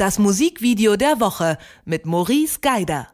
das 0.00 0.18
Musikvideo 0.18 0.96
der 0.96 1.20
Woche 1.20 1.58
mit 1.84 2.06
Maurice 2.06 2.60
Geider. 2.62 3.08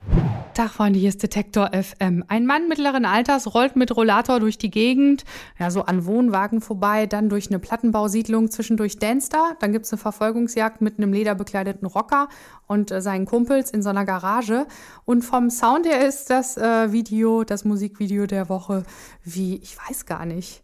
Tag, 0.54 0.70
Freunde, 0.70 1.00
hier 1.00 1.08
ist 1.08 1.20
Detektor 1.20 1.72
FM. 1.72 2.24
Ein 2.28 2.46
Mann 2.46 2.68
mittleren 2.68 3.04
Alters 3.04 3.52
rollt 3.54 3.74
mit 3.74 3.94
Rollator 3.96 4.38
durch 4.38 4.56
die 4.56 4.70
Gegend, 4.70 5.24
ja, 5.58 5.72
so 5.72 5.82
an 5.82 6.06
Wohnwagen 6.06 6.60
vorbei, 6.60 7.06
dann 7.06 7.28
durch 7.28 7.48
eine 7.48 7.58
Plattenbausiedlung, 7.58 8.52
zwischendurch 8.52 9.00
Danster, 9.00 9.56
dann 9.58 9.72
gibt's 9.72 9.92
eine 9.92 9.98
Verfolgungsjagd 9.98 10.80
mit 10.80 10.98
einem 10.98 11.12
lederbekleideten 11.12 11.88
Rocker 11.88 12.28
und 12.68 12.92
äh, 12.92 13.02
seinen 13.02 13.26
Kumpels 13.26 13.72
in 13.72 13.82
so 13.82 13.88
einer 13.88 14.04
Garage. 14.04 14.68
Und 15.04 15.22
vom 15.22 15.50
Sound 15.50 15.86
her 15.86 16.06
ist 16.06 16.30
das 16.30 16.56
äh, 16.56 16.92
Video, 16.92 17.42
das 17.42 17.64
Musikvideo 17.64 18.26
der 18.26 18.48
Woche, 18.48 18.84
wie, 19.24 19.56
ich 19.56 19.76
weiß 19.76 20.06
gar 20.06 20.24
nicht. 20.24 20.62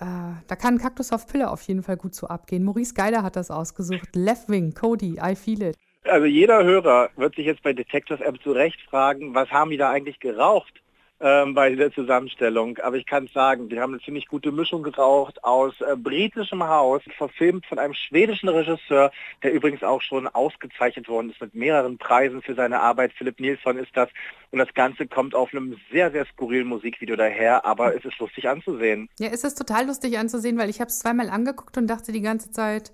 Äh, 0.00 0.04
da 0.46 0.56
kann 0.56 0.78
Kaktus 0.78 1.12
auf 1.12 1.26
Pille 1.26 1.50
auf 1.50 1.62
jeden 1.62 1.82
Fall 1.82 1.96
gut 1.96 2.14
so 2.14 2.26
abgehen. 2.26 2.64
Maurice 2.64 2.94
Geiler 2.94 3.22
hat 3.22 3.36
das 3.36 3.50
ausgesucht. 3.50 4.14
Left 4.14 4.48
Wing, 4.48 4.74
Cody, 4.74 5.18
I 5.22 5.34
Feel 5.34 5.62
It. 5.62 5.76
Also 6.04 6.26
jeder 6.26 6.64
Hörer 6.64 7.10
wird 7.16 7.36
sich 7.36 7.46
jetzt 7.46 7.62
bei 7.62 7.72
Detectives 7.72 8.20
App 8.20 8.42
zu 8.42 8.52
Recht 8.52 8.80
fragen, 8.90 9.34
was 9.34 9.48
haben 9.50 9.70
die 9.70 9.76
da 9.76 9.90
eigentlich 9.90 10.18
geraucht 10.18 10.82
ähm, 11.22 11.54
bei 11.54 11.70
dieser 11.70 11.92
Zusammenstellung? 11.92 12.78
Aber 12.78 12.96
ich 12.96 13.06
kann 13.06 13.28
sagen, 13.28 13.68
die 13.68 13.80
haben 13.80 13.94
eine 13.94 14.02
ziemlich 14.02 14.26
gute 14.26 14.52
Mischung 14.52 14.82
geraucht 14.82 15.42
aus 15.44 15.80
äh, 15.80 15.96
britischem 15.96 16.62
Haus, 16.64 17.00
verfilmt 17.16 17.64
von 17.66 17.78
einem 17.78 17.94
schwedischen 17.94 18.48
Regisseur, 18.48 19.10
der 19.42 19.52
übrigens 19.52 19.82
auch 19.82 20.02
schon 20.02 20.26
ausgezeichnet 20.26 21.08
worden 21.08 21.30
ist 21.30 21.40
mit 21.40 21.54
mehreren 21.54 21.96
Preisen 21.96 22.42
für 22.42 22.54
seine 22.54 22.80
Arbeit. 22.80 23.12
Philipp 23.16 23.40
Nilsson 23.40 23.78
ist 23.78 23.96
das. 23.96 24.08
Und 24.50 24.58
das 24.58 24.74
Ganze 24.74 25.06
kommt 25.06 25.34
auf 25.34 25.54
einem 25.54 25.76
sehr, 25.90 26.10
sehr 26.10 26.26
skurrilen 26.26 26.66
Musikvideo 26.66 27.16
daher, 27.16 27.64
aber 27.64 27.96
es 27.96 28.04
ist 28.04 28.18
lustig 28.18 28.48
anzusehen. 28.48 29.08
Ja, 29.18 29.28
es 29.28 29.44
ist 29.44 29.56
total 29.56 29.86
lustig 29.86 30.18
anzusehen, 30.18 30.58
weil 30.58 30.68
ich 30.68 30.80
habe 30.80 30.88
es 30.88 30.98
zweimal 30.98 31.30
angeguckt 31.30 31.78
und 31.78 31.86
dachte 31.86 32.12
die 32.12 32.20
ganze 32.20 32.50
Zeit, 32.50 32.92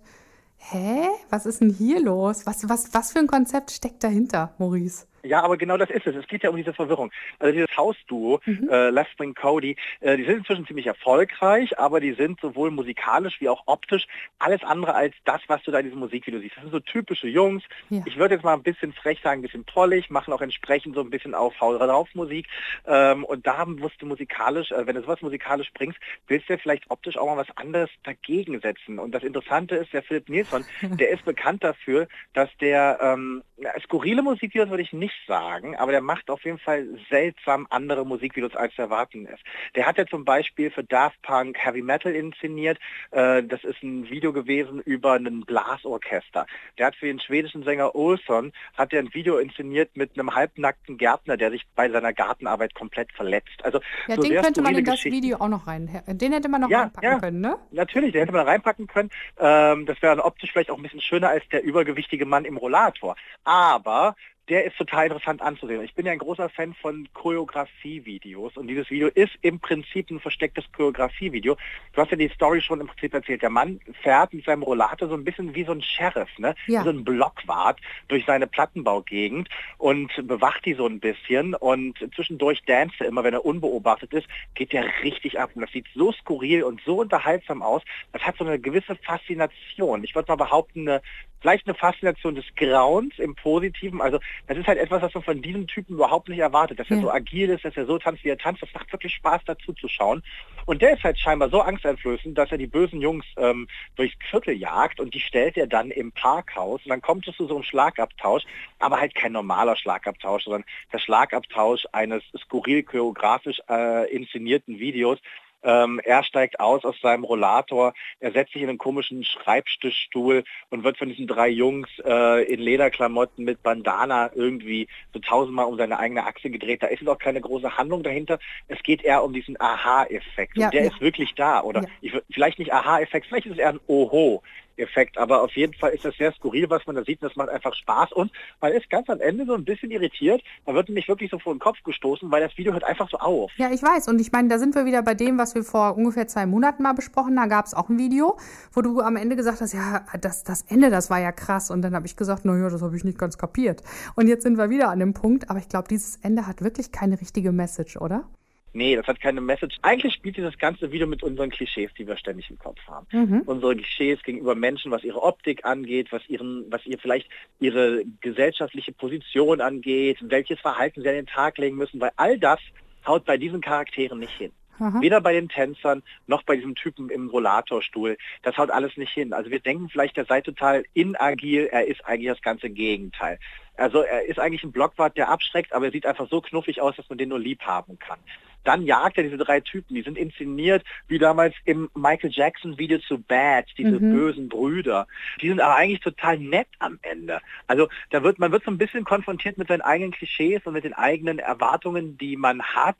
hä, 0.58 1.08
was 1.30 1.46
ist 1.46 1.60
denn 1.60 1.70
hier 1.70 2.00
los? 2.00 2.46
Was, 2.46 2.68
was, 2.68 2.92
was 2.92 3.12
für 3.12 3.20
ein 3.20 3.26
Konzept 3.26 3.70
steckt 3.70 4.04
dahinter, 4.04 4.54
Maurice? 4.58 5.06
Ja, 5.28 5.42
aber 5.42 5.58
genau 5.58 5.76
das 5.76 5.90
ist 5.90 6.06
es. 6.06 6.16
Es 6.16 6.26
geht 6.26 6.42
ja 6.42 6.50
um 6.50 6.56
diese 6.56 6.72
Verwirrung. 6.72 7.12
Also 7.38 7.52
dieses 7.52 7.76
Hausduo, 7.76 8.40
mhm. 8.46 8.68
äh, 8.70 8.88
Left 8.88 9.20
Wing 9.20 9.34
Cody, 9.34 9.76
äh, 10.00 10.16
die 10.16 10.24
sind 10.24 10.38
inzwischen 10.38 10.66
ziemlich 10.66 10.86
erfolgreich, 10.86 11.78
aber 11.78 12.00
die 12.00 12.14
sind 12.14 12.40
sowohl 12.40 12.70
musikalisch 12.70 13.40
wie 13.40 13.50
auch 13.50 13.62
optisch 13.66 14.06
alles 14.38 14.62
andere 14.62 14.94
als 14.94 15.14
das, 15.26 15.42
was 15.48 15.62
du 15.64 15.70
da 15.70 15.80
in 15.80 15.84
diesem 15.84 16.00
Musikvideo 16.00 16.40
siehst. 16.40 16.56
Das 16.56 16.62
sind 16.62 16.72
so 16.72 16.80
typische 16.80 17.28
Jungs. 17.28 17.62
Ja. 17.90 18.02
Ich 18.06 18.16
würde 18.16 18.34
jetzt 18.34 18.44
mal 18.44 18.54
ein 18.54 18.62
bisschen 18.62 18.94
frech 18.94 19.20
sagen, 19.22 19.40
ein 19.40 19.42
bisschen 19.42 19.64
prollig, 19.64 20.08
machen 20.08 20.32
auch 20.32 20.40
entsprechend 20.40 20.94
so 20.94 21.02
ein 21.02 21.10
bisschen 21.10 21.34
auf 21.34 21.60
Hau 21.60 21.76
drauf 21.76 22.08
Musik. 22.14 22.46
Ähm, 22.86 23.24
und 23.24 23.46
da 23.46 23.66
musst 23.66 24.00
du 24.00 24.06
musikalisch, 24.06 24.72
äh, 24.72 24.86
wenn 24.86 24.94
du 24.94 25.02
sowas 25.02 25.20
musikalisch 25.20 25.70
bringst, 25.74 25.98
willst 26.26 26.48
du 26.48 26.54
ja 26.54 26.58
vielleicht 26.58 26.90
optisch 26.90 27.18
auch 27.18 27.26
mal 27.26 27.36
was 27.36 27.54
anderes 27.56 27.90
dagegen 28.02 28.60
setzen. 28.60 28.98
Und 28.98 29.12
das 29.12 29.22
Interessante 29.22 29.74
ist, 29.76 29.92
der 29.92 30.02
Philipp 30.02 30.30
Nilsson, 30.30 30.64
der 30.82 31.10
ist 31.10 31.26
bekannt 31.26 31.62
dafür, 31.62 32.08
dass 32.32 32.48
der 32.60 32.98
ähm, 33.02 33.42
skurrile 33.84 34.22
Musikvideos 34.22 34.70
würde 34.70 34.82
ich 34.82 34.92
nicht 34.92 35.17
sagen, 35.26 35.76
aber 35.76 35.92
der 35.92 36.00
macht 36.00 36.30
auf 36.30 36.44
jeden 36.44 36.58
Fall 36.58 36.86
seltsam 37.10 37.66
andere 37.70 38.04
Musikvideos 38.06 38.54
als 38.54 38.74
zu 38.74 38.82
erwarten 38.82 39.26
ist. 39.26 39.42
Der 39.74 39.86
hat 39.86 39.98
ja 39.98 40.06
zum 40.06 40.24
Beispiel 40.24 40.70
für 40.70 40.84
Daft 40.84 41.20
Punk 41.22 41.58
Heavy 41.58 41.82
Metal 41.82 42.14
inszeniert. 42.14 42.78
Äh, 43.10 43.42
das 43.42 43.64
ist 43.64 43.82
ein 43.82 44.08
Video 44.10 44.32
gewesen 44.32 44.80
über 44.80 45.14
ein 45.14 45.42
Blasorchester. 45.42 46.46
Der 46.78 46.86
hat 46.86 46.96
für 46.96 47.06
den 47.06 47.20
schwedischen 47.20 47.62
Sänger 47.62 47.94
Olsson 47.94 48.52
hat 48.76 48.92
er 48.92 49.00
ein 49.00 49.12
Video 49.14 49.38
inszeniert 49.38 49.96
mit 49.96 50.18
einem 50.18 50.34
halbnackten 50.34 50.98
Gärtner, 50.98 51.36
der 51.36 51.50
sich 51.50 51.66
bei 51.74 51.88
seiner 51.90 52.12
Gartenarbeit 52.12 52.74
komplett 52.74 53.12
verletzt. 53.12 53.64
Also 53.64 53.80
ja, 54.06 54.16
so 54.16 54.22
den 54.22 54.42
könnte 54.42 54.62
man 54.62 54.74
in 54.74 54.84
das 54.84 55.04
Video 55.04 55.38
auch 55.38 55.48
noch 55.48 55.66
rein. 55.66 56.02
Den 56.06 56.32
hätte 56.32 56.48
man 56.48 56.62
noch 56.62 56.70
ja, 56.70 56.82
reinpacken 56.82 57.10
ja, 57.10 57.18
können, 57.18 57.40
ne? 57.40 57.58
Natürlich, 57.70 58.12
den 58.12 58.20
hätte 58.20 58.32
man 58.32 58.46
reinpacken 58.46 58.86
können. 58.86 59.10
Ähm, 59.38 59.86
das 59.86 60.00
wäre 60.02 60.24
optisch 60.24 60.52
vielleicht 60.52 60.70
auch 60.70 60.76
ein 60.76 60.82
bisschen 60.82 61.00
schöner 61.00 61.28
als 61.28 61.46
der 61.48 61.62
übergewichtige 61.62 62.26
Mann 62.26 62.44
im 62.44 62.56
Rollator. 62.56 63.16
Aber 63.44 64.14
der 64.48 64.64
ist 64.64 64.76
total 64.78 65.06
interessant 65.06 65.42
anzusehen. 65.42 65.82
Ich 65.82 65.94
bin 65.94 66.06
ja 66.06 66.12
ein 66.12 66.18
großer 66.18 66.48
Fan 66.48 66.74
von 66.74 67.08
Choreografie-Videos 67.12 68.56
und 68.56 68.68
dieses 68.68 68.88
Video 68.90 69.08
ist 69.08 69.32
im 69.42 69.60
Prinzip 69.60 70.10
ein 70.10 70.20
verstecktes 70.20 70.64
Choreografie-Video. 70.72 71.56
Du 71.92 72.00
hast 72.00 72.10
ja 72.10 72.16
die 72.16 72.30
Story 72.30 72.62
schon 72.62 72.80
im 72.80 72.86
Prinzip 72.86 73.12
erzählt. 73.12 73.42
Der 73.42 73.50
Mann 73.50 73.80
fährt 74.02 74.32
mit 74.32 74.44
seinem 74.44 74.62
Rollator 74.62 75.08
so 75.08 75.14
ein 75.14 75.24
bisschen 75.24 75.54
wie 75.54 75.64
so 75.64 75.72
ein 75.72 75.82
Sheriff, 75.82 76.30
ne? 76.38 76.54
Ja. 76.66 76.80
Wie 76.80 76.84
so 76.84 76.90
ein 76.90 77.04
Blockwart 77.04 77.80
durch 78.08 78.24
seine 78.24 78.46
Plattenbaugegend 78.46 79.48
und 79.76 80.10
bewacht 80.26 80.64
die 80.64 80.74
so 80.74 80.86
ein 80.86 81.00
bisschen 81.00 81.54
und 81.54 81.98
zwischendurch 82.14 82.62
danst 82.66 83.00
er 83.00 83.06
immer, 83.08 83.24
wenn 83.24 83.34
er 83.34 83.44
unbeobachtet 83.44 84.12
ist, 84.14 84.26
geht 84.54 84.72
der 84.72 84.86
richtig 85.02 85.38
ab. 85.38 85.50
Und 85.54 85.62
das 85.62 85.72
sieht 85.72 85.86
so 85.94 86.12
skurril 86.12 86.62
und 86.62 86.80
so 86.86 87.00
unterhaltsam 87.00 87.62
aus. 87.62 87.82
Das 88.12 88.22
hat 88.22 88.36
so 88.38 88.44
eine 88.44 88.58
gewisse 88.58 88.96
Faszination. 88.96 90.04
Ich 90.04 90.14
würde 90.14 90.32
mal 90.32 90.36
behaupten, 90.36 90.88
eine 90.88 91.02
vielleicht 91.40 91.66
eine 91.66 91.74
Faszination 91.74 92.34
des 92.34 92.44
Grauens 92.56 93.18
im 93.18 93.34
Positiven. 93.34 94.00
Also 94.00 94.18
das 94.46 94.58
ist 94.58 94.66
halt 94.66 94.78
etwas, 94.78 95.02
was 95.02 95.14
man 95.14 95.22
von 95.22 95.42
diesem 95.42 95.66
Typen 95.66 95.94
überhaupt 95.94 96.28
nicht 96.28 96.38
erwartet, 96.38 96.78
dass 96.78 96.90
er 96.90 97.00
so 97.00 97.10
agil 97.10 97.50
ist, 97.50 97.64
dass 97.64 97.76
er 97.76 97.86
so 97.86 97.98
tanzt, 97.98 98.24
wie 98.24 98.28
er 98.28 98.38
tanzt. 98.38 98.62
Das 98.62 98.72
macht 98.74 98.92
wirklich 98.92 99.14
Spaß, 99.14 99.42
dazu 99.46 99.72
zu 99.72 99.88
schauen. 99.88 100.22
Und 100.66 100.82
der 100.82 100.94
ist 100.94 101.02
halt 101.02 101.18
scheinbar 101.18 101.48
so 101.48 101.60
angsteinflößend, 101.60 102.36
dass 102.36 102.50
er 102.52 102.58
die 102.58 102.66
bösen 102.66 103.00
Jungs 103.00 103.24
ähm, 103.36 103.68
durchs 103.96 104.16
Viertel 104.30 104.54
jagt 104.54 105.00
und 105.00 105.14
die 105.14 105.20
stellt 105.20 105.56
er 105.56 105.66
dann 105.66 105.90
im 105.90 106.12
Parkhaus. 106.12 106.82
Und 106.84 106.90
dann 106.90 107.00
kommt 107.00 107.26
es 107.26 107.36
zu 107.36 107.46
so 107.46 107.54
einem 107.54 107.64
Schlagabtausch, 107.64 108.44
aber 108.78 109.00
halt 109.00 109.14
kein 109.14 109.32
normaler 109.32 109.76
Schlagabtausch, 109.76 110.44
sondern 110.44 110.64
der 110.92 110.98
Schlagabtausch 110.98 111.86
eines 111.92 112.22
skurril 112.36 112.82
choreografisch 112.82 113.60
äh, 113.68 114.10
inszenierten 114.14 114.78
Videos, 114.78 115.18
ähm, 115.62 116.00
er 116.04 116.22
steigt 116.22 116.60
aus 116.60 116.84
aus 116.84 117.00
seinem 117.00 117.24
Rollator, 117.24 117.94
er 118.20 118.32
setzt 118.32 118.52
sich 118.52 118.62
in 118.62 118.68
einen 118.68 118.78
komischen 118.78 119.24
Schreibtischstuhl 119.24 120.44
und 120.70 120.84
wird 120.84 120.98
von 120.98 121.08
diesen 121.08 121.26
drei 121.26 121.48
Jungs 121.48 121.88
äh, 122.04 122.44
in 122.44 122.60
Lederklamotten 122.60 123.44
mit 123.44 123.62
Bandana 123.62 124.30
irgendwie 124.34 124.88
so 125.12 125.20
tausendmal 125.20 125.66
um 125.66 125.76
seine 125.76 125.98
eigene 125.98 126.24
Achse 126.24 126.50
gedreht. 126.50 126.82
Da 126.82 126.86
ist 126.86 127.06
auch 127.08 127.18
keine 127.18 127.40
große 127.40 127.76
Handlung 127.76 128.02
dahinter. 128.02 128.38
Es 128.68 128.82
geht 128.82 129.02
eher 129.02 129.24
um 129.24 129.32
diesen 129.32 129.60
Aha-Effekt. 129.60 130.56
Ja, 130.56 130.66
und 130.66 130.74
der 130.74 130.84
ja. 130.84 130.90
ist 130.90 131.00
wirklich 131.00 131.34
da. 131.34 131.62
Oder 131.62 131.82
ja. 131.82 131.88
ich, 132.00 132.12
vielleicht 132.30 132.58
nicht 132.58 132.72
Aha-Effekt, 132.72 133.26
vielleicht 133.26 133.46
ist 133.46 133.52
es 133.52 133.58
eher 133.58 133.70
ein 133.70 133.80
Oho. 133.86 134.42
Effekt. 134.78 135.18
Aber 135.18 135.42
auf 135.42 135.52
jeden 135.52 135.74
Fall 135.74 135.90
ist 135.90 136.04
das 136.04 136.16
sehr 136.16 136.32
skurril, 136.32 136.68
was 136.70 136.86
man 136.86 136.96
da 136.96 137.04
sieht. 137.04 137.22
Das 137.22 137.34
macht 137.36 137.48
einfach 137.48 137.74
Spaß 137.74 138.12
und 138.12 138.30
man 138.60 138.72
ist 138.72 138.88
ganz 138.90 139.08
am 139.08 139.20
Ende 139.20 139.46
so 139.46 139.54
ein 139.54 139.64
bisschen 139.64 139.90
irritiert. 139.90 140.42
Man 140.66 140.74
wird 140.74 140.88
nämlich 140.88 141.08
wirklich 141.08 141.30
so 141.30 141.38
vor 141.38 141.54
den 141.54 141.58
Kopf 141.58 141.82
gestoßen, 141.84 142.30
weil 142.30 142.42
das 142.42 142.56
Video 142.56 142.72
hört 142.72 142.84
einfach 142.84 143.08
so 143.10 143.18
auf. 143.18 143.52
Ja, 143.56 143.70
ich 143.70 143.82
weiß. 143.82 144.08
Und 144.08 144.20
ich 144.20 144.32
meine, 144.32 144.48
da 144.48 144.58
sind 144.58 144.74
wir 144.74 144.84
wieder 144.84 145.02
bei 145.02 145.14
dem, 145.14 145.38
was 145.38 145.54
wir 145.54 145.62
vor 145.62 145.96
ungefähr 145.96 146.26
zwei 146.26 146.46
Monaten 146.46 146.82
mal 146.82 146.92
besprochen. 146.92 147.36
Da 147.36 147.46
gab 147.46 147.66
es 147.66 147.74
auch 147.74 147.88
ein 147.88 147.98
Video, 147.98 148.38
wo 148.72 148.82
du 148.82 149.00
am 149.00 149.16
Ende 149.16 149.36
gesagt 149.36 149.60
hast, 149.60 149.72
ja, 149.72 150.04
das, 150.20 150.44
das 150.44 150.62
Ende, 150.62 150.90
das 150.90 151.10
war 151.10 151.20
ja 151.20 151.32
krass. 151.32 151.70
Und 151.70 151.82
dann 151.82 151.94
habe 151.94 152.06
ich 152.06 152.16
gesagt, 152.16 152.44
naja, 152.44 152.68
das 152.68 152.82
habe 152.82 152.96
ich 152.96 153.04
nicht 153.04 153.18
ganz 153.18 153.38
kapiert. 153.38 153.82
Und 154.14 154.28
jetzt 154.28 154.42
sind 154.42 154.58
wir 154.58 154.70
wieder 154.70 154.88
an 154.88 155.00
dem 155.00 155.14
Punkt. 155.14 155.50
Aber 155.50 155.58
ich 155.58 155.68
glaube, 155.68 155.88
dieses 155.88 156.16
Ende 156.16 156.46
hat 156.46 156.62
wirklich 156.62 156.92
keine 156.92 157.20
richtige 157.20 157.52
Message, 157.52 157.96
oder? 157.96 158.24
Nee, 158.72 158.96
das 158.96 159.06
hat 159.06 159.20
keine 159.20 159.40
Message. 159.40 159.76
Eigentlich 159.82 160.14
spielt 160.14 160.36
dieses 160.36 160.58
ganze 160.58 160.92
Video 160.92 161.06
mit 161.06 161.22
unseren 161.22 161.50
Klischees, 161.50 161.90
die 161.98 162.06
wir 162.06 162.16
ständig 162.16 162.50
im 162.50 162.58
Kopf 162.58 162.78
haben. 162.86 163.06
Mhm. 163.12 163.42
Unsere 163.46 163.74
Klischees 163.76 164.22
gegenüber 164.22 164.54
Menschen, 164.54 164.90
was 164.90 165.04
ihre 165.04 165.22
Optik 165.22 165.64
angeht, 165.64 166.12
was 166.12 166.22
ihren, 166.28 166.66
was 166.70 166.84
ihr 166.86 166.98
vielleicht 166.98 167.28
ihre 167.60 168.04
gesellschaftliche 168.20 168.92
Position 168.92 169.60
angeht, 169.60 170.18
welches 170.20 170.60
Verhalten 170.60 171.02
sie 171.02 171.08
an 171.08 171.14
den 171.14 171.26
Tag 171.26 171.58
legen 171.58 171.76
müssen, 171.76 172.00
weil 172.00 172.12
all 172.16 172.38
das 172.38 172.60
haut 173.06 173.24
bei 173.24 173.36
diesen 173.36 173.60
Charakteren 173.60 174.18
nicht 174.18 174.36
hin. 174.36 174.52
Aha. 174.80 175.00
Weder 175.00 175.20
bei 175.20 175.32
den 175.32 175.48
Tänzern 175.48 176.02
noch 176.26 176.42
bei 176.44 176.56
diesem 176.56 176.74
Typen 176.74 177.10
im 177.10 177.28
Rollatorstuhl. 177.28 178.16
Das 178.42 178.56
haut 178.56 178.70
alles 178.70 178.96
nicht 178.96 179.12
hin. 179.12 179.32
Also 179.32 179.50
wir 179.50 179.60
denken 179.60 179.88
vielleicht, 179.88 180.16
er 180.18 180.24
sei 180.24 180.40
total 180.40 180.84
inagil, 180.94 181.68
er 181.72 181.86
ist 181.86 182.04
eigentlich 182.06 182.28
das 182.28 182.42
ganze 182.42 182.70
Gegenteil. 182.70 183.38
Also 183.78 184.02
er 184.02 184.24
ist 184.26 184.38
eigentlich 184.38 184.64
ein 184.64 184.72
Blockwart, 184.72 185.16
der 185.16 185.28
abschreckt, 185.28 185.72
aber 185.72 185.86
er 185.86 185.92
sieht 185.92 186.06
einfach 186.06 186.28
so 186.28 186.40
knuffig 186.40 186.80
aus, 186.80 186.96
dass 186.96 187.08
man 187.08 187.18
den 187.18 187.28
nur 187.28 187.38
lieb 187.38 187.62
haben 187.62 187.98
kann. 187.98 188.18
Dann 188.64 188.82
jagt 188.84 189.16
er 189.16 189.22
diese 189.22 189.38
drei 189.38 189.60
Typen, 189.60 189.94
die 189.94 190.02
sind 190.02 190.18
inszeniert 190.18 190.84
wie 191.06 191.18
damals 191.18 191.54
im 191.64 191.88
Michael 191.94 192.30
Jackson 192.30 192.76
Video 192.76 192.98
zu 192.98 193.18
Bad, 193.18 193.66
diese 193.78 194.00
mhm. 194.00 194.12
bösen 194.12 194.48
Brüder. 194.48 195.06
Die 195.40 195.48
sind 195.48 195.60
aber 195.60 195.76
eigentlich 195.76 196.00
total 196.00 196.38
nett 196.38 196.68
am 196.80 196.98
Ende. 197.02 197.40
Also 197.66 197.88
da 198.10 198.22
wird 198.22 198.38
man 198.38 198.52
wird 198.52 198.64
so 198.64 198.70
ein 198.70 198.78
bisschen 198.78 199.04
konfrontiert 199.04 199.58
mit 199.58 199.68
seinen 199.68 199.80
eigenen 199.80 200.12
Klischees 200.12 200.60
und 200.64 200.72
mit 200.72 200.84
den 200.84 200.94
eigenen 200.94 201.38
Erwartungen, 201.38 202.18
die 202.18 202.36
man 202.36 202.62
hat, 202.62 202.96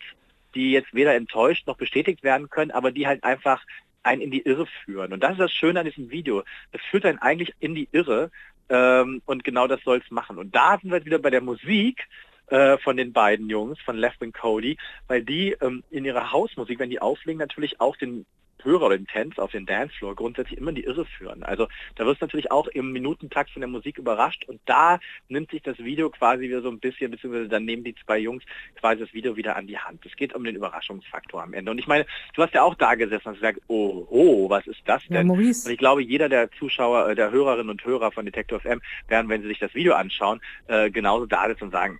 die 0.54 0.72
jetzt 0.72 0.94
weder 0.94 1.14
enttäuscht 1.14 1.66
noch 1.66 1.76
bestätigt 1.76 2.22
werden 2.22 2.48
können, 2.48 2.70
aber 2.70 2.92
die 2.92 3.06
halt 3.06 3.24
einfach 3.24 3.62
einen 4.04 4.22
in 4.22 4.30
die 4.30 4.42
Irre 4.42 4.66
führen. 4.84 5.12
Und 5.12 5.22
das 5.22 5.32
ist 5.32 5.40
das 5.40 5.52
Schöne 5.52 5.80
an 5.80 5.86
diesem 5.86 6.10
Video. 6.10 6.44
Es 6.72 6.80
führt 6.90 7.04
einen 7.04 7.18
eigentlich 7.18 7.52
in 7.60 7.74
die 7.74 7.88
Irre 7.92 8.30
ähm, 8.68 9.22
und 9.26 9.44
genau 9.44 9.66
das 9.66 9.82
soll 9.82 10.00
es 10.04 10.10
machen. 10.10 10.38
Und 10.38 10.54
da 10.54 10.78
sind 10.78 10.90
wir 10.90 11.04
wieder 11.04 11.18
bei 11.18 11.30
der 11.30 11.40
Musik 11.40 12.06
äh, 12.48 12.78
von 12.78 12.96
den 12.96 13.12
beiden 13.12 13.48
Jungs, 13.48 13.78
von 13.80 13.96
Left 13.96 14.22
und 14.22 14.32
Cody, 14.32 14.78
weil 15.06 15.22
die 15.22 15.56
ähm, 15.60 15.84
in 15.90 16.04
ihrer 16.04 16.32
Hausmusik, 16.32 16.78
wenn 16.78 16.90
die 16.90 17.00
auflegen, 17.00 17.38
natürlich 17.38 17.80
auch 17.80 17.96
den 17.96 18.26
Hörer 18.64 18.86
oder 18.86 18.96
den 18.96 19.06
Tänzer 19.06 19.42
auf 19.42 19.50
den 19.50 19.66
Dancefloor 19.66 20.14
grundsätzlich 20.14 20.58
immer 20.58 20.70
in 20.70 20.76
die 20.76 20.84
Irre 20.84 21.04
führen. 21.04 21.42
Also 21.42 21.68
da 21.96 22.06
wirst 22.06 22.20
du 22.20 22.26
natürlich 22.26 22.50
auch 22.50 22.66
im 22.68 22.92
Minutentakt 22.92 23.50
von 23.50 23.60
der 23.60 23.68
Musik 23.68 23.98
überrascht 23.98 24.44
und 24.46 24.60
da 24.66 24.98
nimmt 25.28 25.50
sich 25.50 25.62
das 25.62 25.78
Video 25.78 26.10
quasi 26.10 26.42
wieder 26.42 26.62
so 26.62 26.68
ein 26.68 26.78
bisschen, 26.78 27.10
beziehungsweise 27.10 27.48
dann 27.48 27.64
nehmen 27.64 27.84
die 27.84 27.94
zwei 28.04 28.18
Jungs 28.18 28.42
quasi 28.78 29.00
das 29.00 29.12
Video 29.12 29.36
wieder 29.36 29.56
an 29.56 29.66
die 29.66 29.78
Hand. 29.78 30.04
Es 30.06 30.16
geht 30.16 30.34
um 30.34 30.44
den 30.44 30.56
Überraschungsfaktor 30.56 31.42
am 31.42 31.54
Ende. 31.54 31.70
Und 31.70 31.78
ich 31.78 31.86
meine, 31.86 32.06
du 32.34 32.42
hast 32.42 32.54
ja 32.54 32.62
auch 32.62 32.74
da 32.74 32.94
gesessen 32.94 33.28
und 33.28 33.34
gesagt, 33.34 33.60
oh, 33.68 34.06
oh, 34.10 34.50
was 34.50 34.66
ist 34.66 34.80
das 34.84 35.02
denn? 35.08 35.28
Ja, 35.28 35.32
und 35.32 35.40
ich 35.40 35.78
glaube, 35.78 36.02
jeder 36.02 36.28
der 36.28 36.50
Zuschauer, 36.52 37.10
äh, 37.10 37.14
der 37.14 37.30
Hörerinnen 37.30 37.70
und 37.70 37.84
Hörer 37.84 38.12
von 38.12 38.24
Detektor 38.24 38.60
FM 38.60 38.80
werden, 39.08 39.28
wenn 39.28 39.42
sie 39.42 39.48
sich 39.48 39.58
das 39.58 39.74
Video 39.74 39.94
anschauen, 39.94 40.40
äh, 40.66 40.90
genauso 40.90 41.26
da 41.26 41.48
sitzen 41.48 41.64
und 41.64 41.70
sagen, 41.72 41.98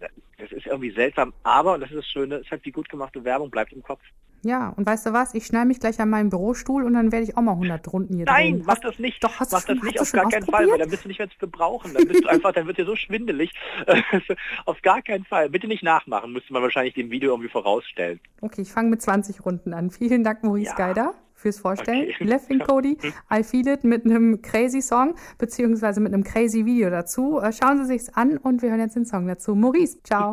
äh, 0.00 0.08
das 0.38 0.52
ist 0.52 0.66
irgendwie 0.66 0.90
seltsam, 0.90 1.32
aber, 1.42 1.74
und 1.74 1.80
das 1.80 1.90
ist 1.90 1.96
das 1.96 2.06
Schöne, 2.06 2.36
es 2.36 2.50
hat 2.50 2.64
die 2.64 2.72
gut 2.72 2.88
gemachte 2.88 3.24
Werbung, 3.24 3.50
bleibt 3.50 3.72
im 3.72 3.82
Kopf. 3.82 4.02
Ja, 4.42 4.68
und 4.76 4.86
weißt 4.86 5.06
du 5.06 5.12
was? 5.12 5.34
Ich 5.34 5.46
schneide 5.46 5.66
mich 5.66 5.80
gleich 5.80 5.98
an 6.00 6.10
meinen 6.10 6.30
Bürostuhl 6.30 6.84
und 6.84 6.94
dann 6.94 7.12
werde 7.12 7.24
ich 7.24 7.36
auch 7.36 7.42
mal 7.42 7.52
100 7.52 7.92
Runden 7.92 8.16
hier 8.16 8.26
Nein, 8.26 8.54
drehen. 8.54 8.64
mach 8.66 8.78
das 8.78 8.98
nicht. 8.98 9.22
Doch, 9.22 9.40
hast 9.40 9.52
mach 9.52 9.64
das 9.64 9.82
nicht, 9.82 10.00
auf 10.00 10.12
gar 10.12 10.28
keinen 10.28 10.46
Fall, 10.46 10.68
weil 10.70 10.78
dann 10.78 10.90
bist 10.90 11.04
du 11.04 11.08
nicht 11.08 11.18
mehr 11.18 11.28
zu 11.28 11.38
gebrauchen. 11.38 11.92
Dann 11.94 12.06
bist 12.06 12.24
du 12.24 12.28
einfach, 12.28 12.52
dann 12.52 12.66
wird 12.66 12.78
dir 12.78 12.86
so 12.86 12.96
schwindelig. 12.96 13.52
auf 14.64 14.80
gar 14.82 15.02
keinen 15.02 15.24
Fall. 15.24 15.50
Bitte 15.50 15.66
nicht 15.66 15.82
nachmachen, 15.82 16.32
müsste 16.32 16.52
man 16.52 16.62
wahrscheinlich 16.62 16.94
dem 16.94 17.10
Video 17.10 17.30
irgendwie 17.30 17.50
vorausstellen. 17.50 18.20
Okay, 18.40 18.62
ich 18.62 18.72
fange 18.72 18.90
mit 18.90 19.02
20 19.02 19.44
Runden 19.44 19.74
an. 19.74 19.90
Vielen 19.90 20.22
Dank, 20.24 20.44
Maurice 20.44 20.70
ja. 20.70 20.76
Geider 20.76 21.14
fürs 21.34 21.58
Vorstellen. 21.58 22.08
Okay. 22.08 22.24
Left 22.24 22.48
Cody, 22.66 22.98
I 23.32 23.42
Feel 23.42 23.68
It 23.68 23.84
mit 23.84 24.04
einem 24.04 24.42
crazy 24.42 24.82
Song, 24.82 25.14
beziehungsweise 25.38 26.00
mit 26.00 26.12
einem 26.12 26.24
crazy 26.24 26.66
Video 26.66 26.90
dazu. 26.90 27.38
Äh, 27.40 27.52
schauen 27.52 27.78
Sie 27.78 27.84
sich's 27.84 28.08
an 28.10 28.36
und 28.38 28.62
wir 28.62 28.70
hören 28.70 28.80
jetzt 28.80 28.96
den 28.96 29.06
Song 29.06 29.26
dazu. 29.26 29.54
Maurice, 29.54 30.02
ciao. 30.02 30.32